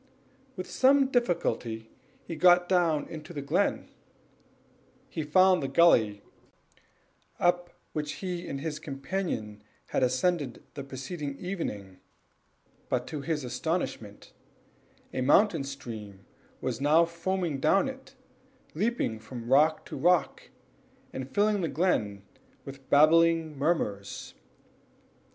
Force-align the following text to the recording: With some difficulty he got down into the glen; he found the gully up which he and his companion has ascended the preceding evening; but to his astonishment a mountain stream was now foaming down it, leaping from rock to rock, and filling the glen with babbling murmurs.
With 0.55 0.67
some 0.67 1.11
difficulty 1.11 1.91
he 2.25 2.35
got 2.35 2.67
down 2.67 3.05
into 3.07 3.33
the 3.33 3.41
glen; 3.43 3.87
he 5.11 5.21
found 5.21 5.61
the 5.61 5.67
gully 5.67 6.23
up 7.39 7.69
which 7.93 8.13
he 8.13 8.47
and 8.47 8.59
his 8.61 8.79
companion 8.79 9.61
has 9.89 10.01
ascended 10.01 10.63
the 10.73 10.83
preceding 10.83 11.37
evening; 11.37 11.99
but 12.89 13.05
to 13.09 13.21
his 13.21 13.43
astonishment 13.43 14.33
a 15.13 15.21
mountain 15.21 15.63
stream 15.63 16.25
was 16.61 16.81
now 16.81 17.05
foaming 17.05 17.59
down 17.59 17.87
it, 17.87 18.15
leaping 18.73 19.19
from 19.19 19.53
rock 19.53 19.85
to 19.85 19.95
rock, 19.95 20.49
and 21.13 21.29
filling 21.29 21.61
the 21.61 21.67
glen 21.67 22.23
with 22.65 22.89
babbling 22.89 23.55
murmurs. 23.55 24.33